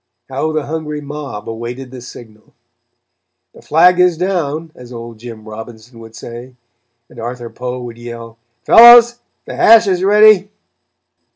[0.31, 2.55] How the hungry mob awaited the signal!
[3.53, 6.55] "The flag is down," as old Jim Robinson would say,
[7.07, 10.49] and Arthur Poe would yell: "Fellows, the hash is ready."